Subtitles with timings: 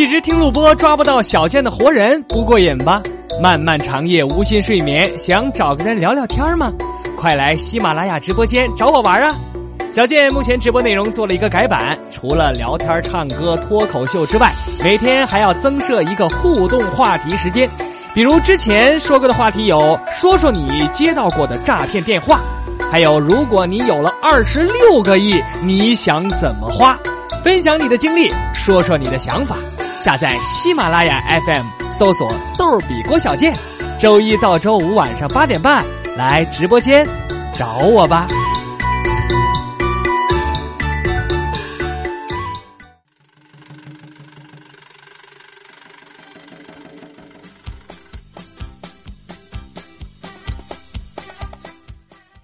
[0.00, 3.02] 一直听录播抓不到小贱的活人不过瘾吧？
[3.38, 6.72] 漫漫长夜无心睡眠，想找个人聊聊天吗？
[7.18, 9.36] 快来喜马拉雅直播间找我玩啊！
[9.92, 14.50] 小贱目前直播内容做了一个改版，除了聊天、唱歌、脱口秀之外，
[14.82, 17.68] 每天还要增设一个互动话题时间。
[18.14, 22.40] 比如之前说过的话题有：说说你接到过的诈骗电话，
[22.90, 26.98] 还有如果你有了二十六个亿，你想怎么花？
[27.44, 29.58] 分享你的经历，说说你的想法。
[30.02, 33.54] 下载喜马拉雅 FM，搜索“逗比郭小贱”，
[34.00, 35.84] 周一到周五晚上八点半
[36.16, 37.06] 来直播间
[37.54, 38.26] 找我吧。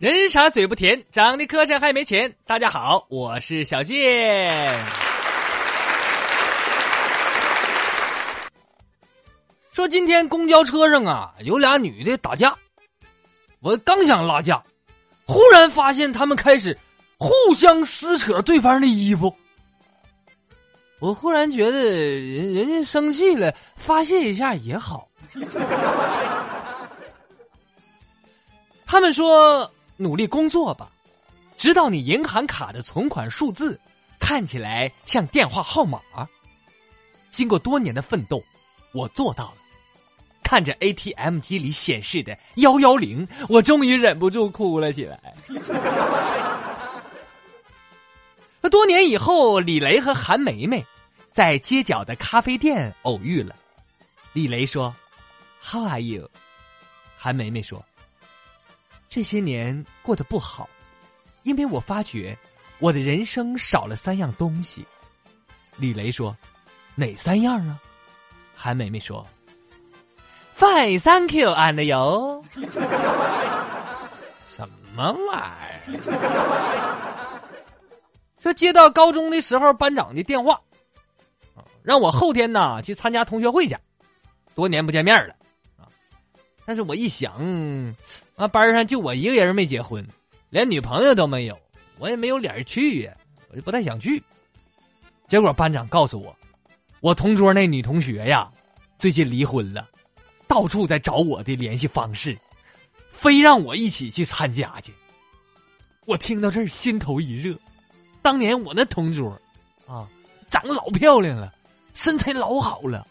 [0.00, 2.34] 人傻嘴不甜，长得磕碜还没钱。
[2.48, 5.03] 大家好，我是小贱。
[9.74, 12.56] 说今天公交车上啊，有俩女的打架，
[13.58, 14.62] 我刚想拉架，
[15.26, 16.78] 忽然发现他们开始
[17.18, 19.34] 互相撕扯对方的衣服。
[21.00, 25.08] 我忽然觉得人人家生气了，发泄一下也好。
[28.86, 29.68] 他们说。
[29.96, 30.90] 努力工作吧，
[31.56, 33.78] 直到你银行卡的存款数字
[34.18, 36.00] 看起来像电话号码。
[37.30, 38.42] 经过多年的奋斗，
[38.92, 39.58] 我做到了。
[40.54, 45.34] 看着 ATM 机里显示的幺幺零，我终于忍不住哭了起来。
[48.60, 50.86] 那 多年以后，李雷和韩梅梅
[51.32, 53.56] 在街角的咖啡店偶遇了。
[54.32, 54.94] 李雷说
[55.60, 56.30] ：“How are you？”
[57.18, 57.84] 韩梅梅说。
[59.08, 60.70] 这些年过得不好，
[61.42, 62.38] 因为我发觉
[62.78, 64.86] 我的人生少了三样东西。
[65.78, 66.36] 李雷说
[66.94, 67.76] ：“哪三样啊？”
[68.54, 69.26] 韩梅梅说
[70.56, 72.42] ：“Fine, thank you, and you。”
[74.48, 75.42] 什么玩
[75.88, 76.10] 意儿？
[78.40, 80.60] 说接到高中的时候班长的电话，
[81.82, 83.76] 让我后天呐去参加同学会去。
[84.54, 85.34] 多年不见面了
[85.78, 85.88] 啊！
[86.64, 87.32] 但是我一想。
[88.36, 90.06] 啊，班上就我一个人没结婚，
[90.50, 91.58] 连女朋友都没有，
[91.98, 93.12] 我也没有脸去呀，
[93.50, 94.22] 我就不太想去。
[95.26, 96.36] 结果班长告诉我，
[97.00, 98.48] 我同桌那女同学呀，
[98.98, 99.88] 最近离婚了，
[100.54, 102.38] 到处在找我的联系方式，
[103.10, 104.92] 非让我一起去参加去。
[106.06, 107.58] 我听到这儿心头一热，
[108.22, 109.36] 当年我那同桌，
[109.84, 110.06] 啊，
[110.48, 111.52] 长得老漂亮了，
[111.92, 113.04] 身材老好了。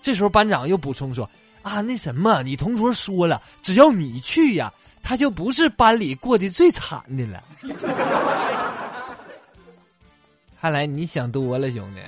[0.00, 1.28] 这时候班长又补充说。
[1.60, 4.72] 啊，那什么，你同桌说了，只要你去呀，
[5.02, 7.44] 他就不是班里过得最惨的了。
[10.58, 12.00] 看来你想多了，兄弟。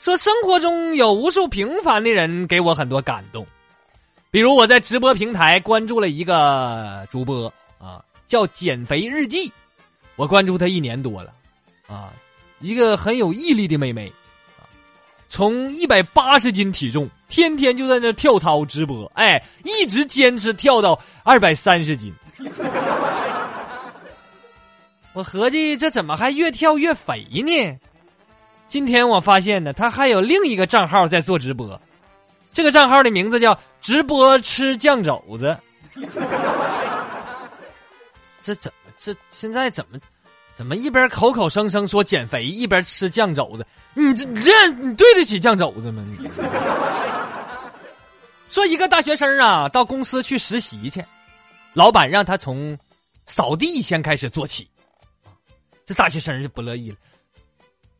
[0.00, 3.44] 说生活中有无数平凡的人给我很多感动，
[4.30, 9.52] 比如我在直播平台关注了一个主播啊，叫减肥日记，
[10.16, 11.32] 我关注他一年多了，
[11.88, 12.12] 啊，
[12.60, 14.10] 一个很有毅力的妹妹
[14.56, 14.62] 啊。
[15.28, 22.14] 从一百八十斤体重，天天就在那跳操直播，哎，一直坚持跳到二百三十斤。
[25.12, 27.76] 我合计这怎么还越跳越肥呢？
[28.68, 31.80] 今天我发现呢，他还有另一个账号在做直播，
[32.52, 35.56] 这个账号的名字叫“直播吃酱肘子”。
[38.42, 39.98] 这怎么这现在怎么？
[40.54, 43.64] 怎么一边口口声声说减肥，一边吃酱肘子？
[43.94, 46.02] 你这你这你对得起酱肘子吗？
[46.04, 46.28] 你
[48.50, 51.04] 说一个大学生啊，到公司去实习去，
[51.74, 52.76] 老板让他从
[53.24, 54.68] 扫地先开始做起，
[55.86, 56.96] 这大学生就不乐意了。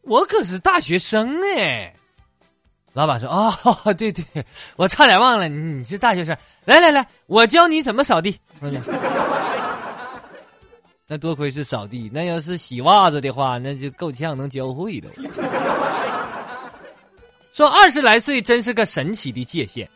[0.08, 1.94] 我可是大学生哎！
[2.94, 3.52] 老板说：“哦，
[3.94, 4.24] 对对，
[4.76, 6.34] 我差点忘了，你是大学生。
[6.64, 8.36] 来来来，我教你怎么扫地。
[11.06, 15.08] ”那多亏是扫地，那要是洗袜子的话，那就够呛能教会的。
[17.52, 19.88] 说二十来岁真是个神奇的界限，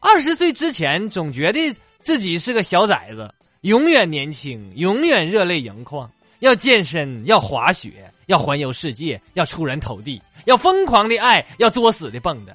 [0.00, 3.32] 二十岁之前总觉得自己是个小崽子，
[3.62, 6.10] 永远年轻，永远热泪盈眶，
[6.42, 12.50] 要健身，要滑雪，要环游世界，要出人头地，要疯狂的爱，要作死的蹦跶。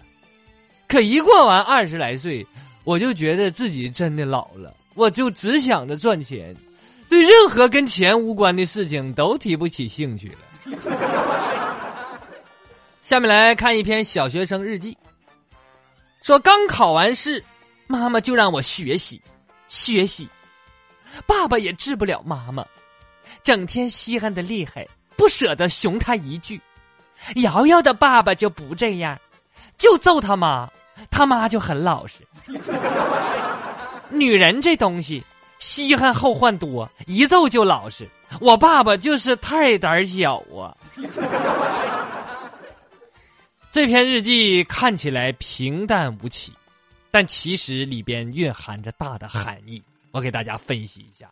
[0.89, 2.45] 可一过完二十来岁，
[2.83, 6.53] 我就觉得自己真的老了，我就只想着赚钱。
[7.07, 10.77] 对任何跟钱无关的事情都提不起兴趣了。
[13.01, 14.97] 下面来看一篇小学生日记，
[16.23, 17.41] 说刚考完试，
[17.87, 19.21] 妈妈就让我学习
[19.69, 20.27] 学习，
[21.25, 22.65] 爸爸也治不了妈妈，
[23.43, 26.61] 整天稀罕的厉害，不舍得熊他一句。
[27.37, 29.19] 瑶瑶的爸爸就不这样，
[29.77, 30.69] 就揍他妈，
[31.09, 32.27] 他妈就很老实。
[34.09, 35.23] 女人这东西，
[35.59, 38.07] 稀罕后患多，一揍就老实。
[38.39, 40.75] 我爸爸就是太胆小啊。
[43.71, 46.53] 这篇日记看起来平淡无奇，
[47.11, 49.81] 但其实里边蕴含着大的含义。
[50.11, 51.29] 我给大家分析一下，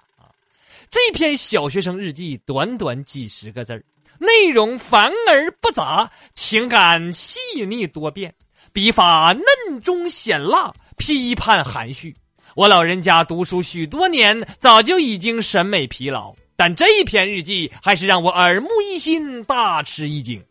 [0.89, 3.83] 这篇小学生日记短短几十个字。
[4.17, 7.37] 内容繁而不杂，情感细
[7.67, 8.33] 腻多变，
[8.71, 12.15] 笔法嫩中显辣，批判含蓄。
[12.55, 20.41] 我老人家读书许多年，早就已经审美疲劳，但这一篇日记还是让我耳目一新，大吃一惊。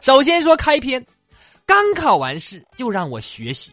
[0.00, 1.04] 首先说开篇，
[1.66, 3.70] 刚考完试就让我学习，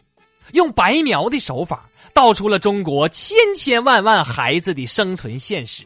[0.52, 1.87] 用白描的手法
[2.18, 5.84] 道出了中国千千万万孩子的生存现实。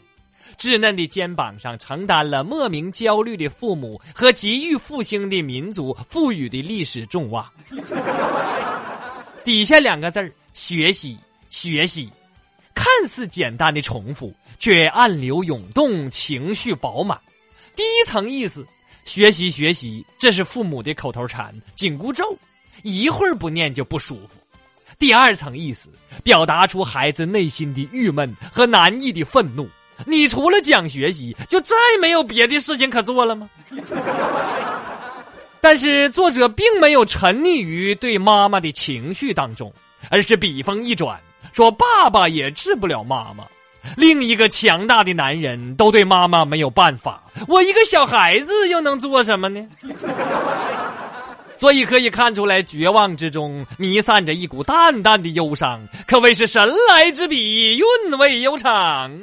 [0.56, 7.46] 稚嫩的肩膀上承担了莫名焦虑的父母和急于复兴的民族赋予的历史重望。
[9.44, 11.18] 底下两个字儿“学习，
[11.50, 12.10] 学习”，
[12.74, 17.20] 看似简单的重复，却暗流涌动，情绪饱满。
[17.76, 18.66] 第一层意思，
[19.04, 22.24] 学习学习，这是父母的口头禅、紧箍咒，
[22.82, 24.38] 一会儿不念就不舒服。
[24.98, 25.88] 第二层意思，
[26.22, 29.68] 表达出孩子内心的郁闷和难抑的愤怒。
[30.06, 33.48] 你除了讲学习，就再没有别的事情可做了吗？
[35.60, 39.72] 但是作者并没有沉溺于对妈妈的情绪当中，
[40.10, 41.20] 而是笔锋一转，
[41.52, 43.44] 说爸爸也治不了妈妈，
[43.96, 49.64] 另一个强大的男人都对妈妈没有办法，我一个小孩子又能做什么呢？
[51.62, 59.16] 所以可以看出来，绝望之中弥散着一股淡淡的忧伤，可谓是神来之笔，韵味悠长。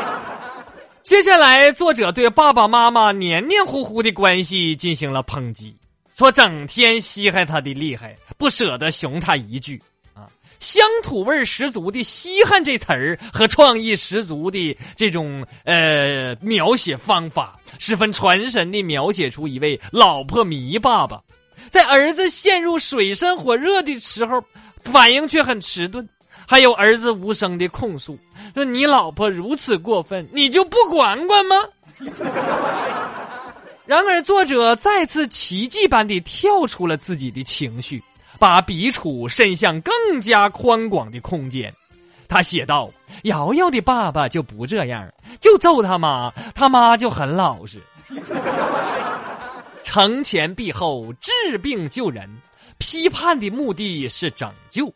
[1.04, 5.76] 接下来，作者对爸爸妈妈黏黏糊糊的关系进行了抨击，
[6.16, 9.78] 说整天稀罕他的厉害，不舍得熊他一句。
[10.60, 17.58] 乡土味十足的“稀罕”这词儿和创意十足的这种呃描写方法。
[17.78, 21.20] 十分传神地描写出一位老婆迷爸爸，
[21.70, 24.42] 在儿子陷入水深火热的时候，
[24.84, 26.06] 反应却很迟钝。
[26.46, 28.18] 还有儿子无声的控诉，
[28.54, 31.56] 说：“你老婆如此过分，你就不管管吗？”
[33.86, 38.02] 然而，作者再次奇迹般地跳出了自己的情绪，
[38.40, 41.72] 把笔触伸向更加宽广的空间。
[42.26, 42.90] 他写道
[43.24, 45.06] ：“瑶瑶的爸爸就不这样，
[45.40, 47.82] 就揍他妈，他妈就很老实。
[49.82, 52.26] 惩前毖后，治病救人，
[52.78, 54.90] 批判的目的是拯救。”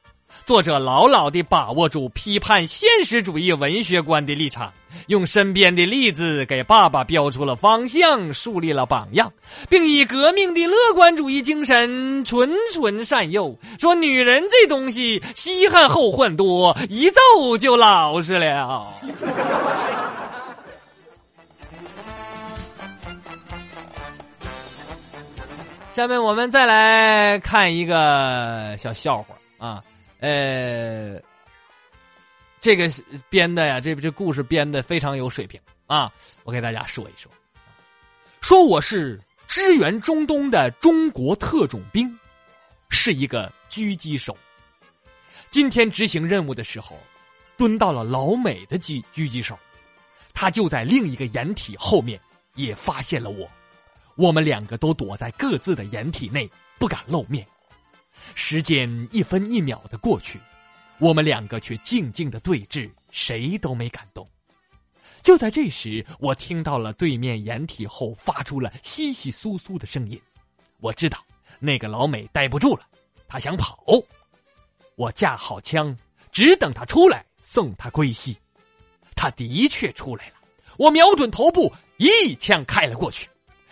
[0.45, 4.73] 作者牢牢地把握住批判现实主义文学观的立场，
[5.07, 9.33] 用身边的例子给爸爸标出了方向，树立了榜样，
[9.69, 18.87] 并以革命的乐观主义精神谆谆善诱，说女人这东西稀罕后患多，一揍就老实了。
[25.93, 29.27] 下面我们再来看一个小笑话
[29.59, 29.81] 啊。
[30.21, 31.21] 呃，
[32.61, 32.91] 这个
[33.29, 36.11] 编的呀，这这故事编的非常有水平啊！
[36.45, 37.31] 我给大家说一说，
[38.41, 42.19] 说我是支援中东的中国特种兵，
[42.89, 44.37] 是一个狙击手。
[45.51, 46.99] 今天执行任务的时候，
[47.57, 49.59] 蹲到了老美的狙狙击手，
[50.33, 52.19] 他就在另一个掩体后面，
[52.55, 53.47] 也发现了我。
[54.17, 57.47] 我们两个都躲在各自的掩体内，不敢露面。
[58.35, 60.41] 时间一分一秒的过去，
[60.99, 64.27] 我们两个却静静的对峙，谁都没敢动。
[65.23, 70.21] 就在这时，我听到了对面掩体后发出了稀稀疏疏的声音。
[70.81, 71.19] 我知道
[71.59, 72.87] 那个老美待不住了，
[73.27, 73.85] 他想跑。
[74.97, 75.97] 我架好枪，
[76.31, 78.37] 只等他出来送他归西。
[79.17, 80.35] 他的确出来了，
[80.77, 83.29] 我瞄准头部一枪开了过去。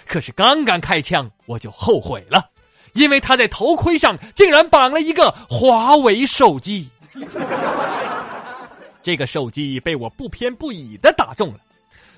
[0.07, 2.51] 可是刚刚开枪，我就后悔了。
[2.95, 6.89] 因为他在头盔上竟然绑了一个华为手机，
[9.03, 11.59] 这个手机被我不偏不倚的打中了，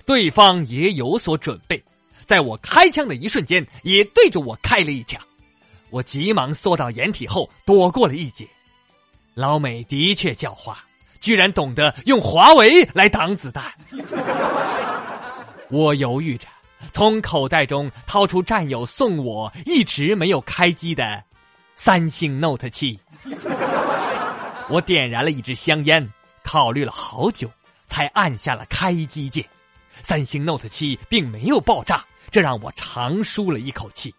[0.05, 1.83] 对方也有所准备，
[2.25, 5.21] 在我开枪的一瞬间也对着我开了一枪，
[5.91, 8.47] 我急忙缩到掩体后躲过了一劫。
[9.35, 10.75] 老美的确狡猾，
[11.21, 13.65] 居然懂得用华为来挡子弹，
[15.71, 16.47] 我犹豫着。
[16.93, 21.23] 从口袋中掏出战友送我一直没有开机的
[21.75, 22.99] 三星 Note 七，
[24.69, 26.09] 我点燃了一支香烟，
[26.45, 27.51] 考虑了好久，
[27.87, 29.45] 才按下了开机键。
[30.03, 34.15] 三星 Note 七并没有爆炸，这让我长舒了一口气。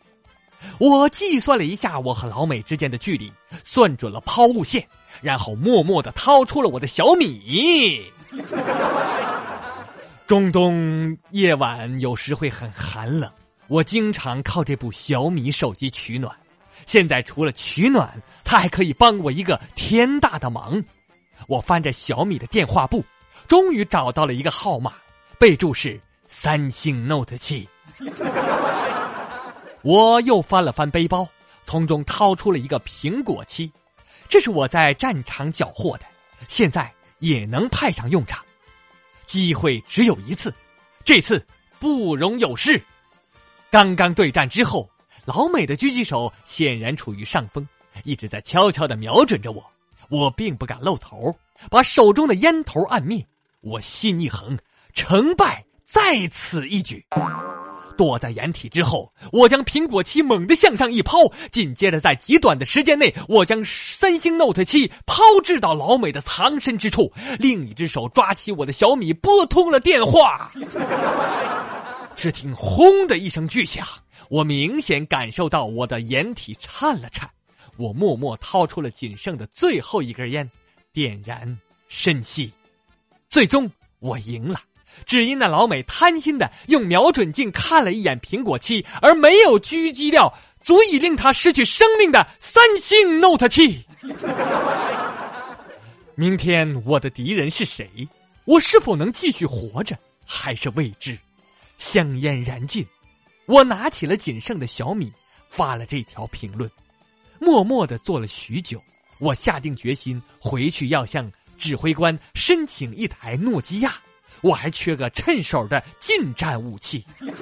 [0.79, 3.31] 我计算了一下我和老美之间的距离，
[3.63, 4.85] 算准了抛物线，
[5.21, 8.01] 然后默默的掏出了我的小米。
[10.27, 13.31] 中东夜晚有时会很寒冷，
[13.67, 16.35] 我经常靠这部小米手机取暖。
[16.87, 18.11] 现在除了取暖，
[18.43, 20.83] 它还可以帮我一个天大的忙。
[21.47, 23.05] 我翻着小米的电话簿，
[23.47, 24.93] 终于找到了一个号码，
[25.37, 27.67] 备注是三星 Note 七。
[29.83, 31.27] 我又翻了翻背包，
[31.65, 33.71] 从中掏出了一个苹果七，
[34.27, 36.05] 这是我在战场缴获的，
[36.47, 38.43] 现在也能派上用场。
[39.25, 40.53] 机会只有一次，
[41.03, 41.45] 这次
[41.79, 42.81] 不容有失。
[43.69, 44.89] 刚刚对战之后，
[45.25, 47.67] 老美的狙击手显然处于上风，
[48.03, 49.63] 一直在悄悄的瞄准着我。
[50.09, 51.35] 我并不敢露头，
[51.69, 53.25] 把手中的烟头按灭。
[53.61, 54.57] 我心一横，
[54.93, 57.03] 成败在此一举。
[57.97, 61.19] 躲在掩体之后，我将苹果七猛地向上一抛，
[61.51, 70.51] 紧接着在极短的时间内，我将三星 Note 七抛掷到老美的藏身之处，另一只手抓起我的小米，拨通了电话。
[72.15, 73.85] 只听“轰”的一声巨响，
[74.29, 77.29] 我明显感受到我的掩体颤了颤。
[77.77, 80.49] 我默默掏出了仅剩的最后一根烟，
[80.93, 81.57] 点燃，
[81.89, 82.49] 深吸，
[83.27, 84.61] 最终我赢了。
[85.05, 93.85] 只因那老美贪心的用瞄准镜看了一眼苹果七，而没有狙击掉足以令他失去生命的三星 Note 七。
[96.15, 97.89] 明天我的敌人是谁？
[98.45, 101.17] 我是否能继续活着，还是未知。
[101.77, 102.85] 香烟燃尽，
[103.47, 105.11] 我拿起了仅剩的小米，
[105.49, 106.69] 发了这条评论。
[107.37, 108.81] 默默的做了许久，
[109.19, 113.95] 我下定决心回去要向指挥官申请一台诺基亚。
[114.41, 117.05] 我还缺个趁手的近战武器。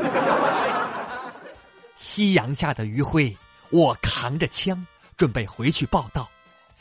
[1.95, 3.35] 夕阳下的余晖，
[3.69, 4.85] 我扛着枪
[5.15, 6.29] 准备回去报道。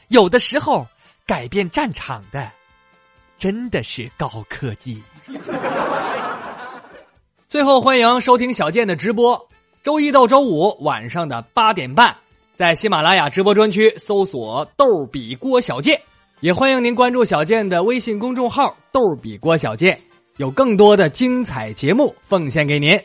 [0.09, 0.87] 有的时候，
[1.27, 2.51] 改变战场的
[3.39, 5.03] 真的是高科技。
[7.47, 9.49] 最后，欢迎收听小健的直播，
[9.83, 12.15] 周一到周五晚上的八点半，
[12.55, 16.01] 在喜马拉雅直播专区搜索“逗比郭小健”，
[16.43, 19.97] 也欢迎您关注小健的微信公众号“逗比郭小健”。
[20.39, 22.99] 有更多的精彩节目奉献给您。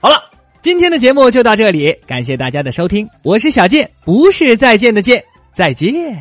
[0.00, 0.16] 好了，
[0.60, 6.20] 今天的节目就到这里，感谢大家的收听，我是小健，不是再见的见，再见。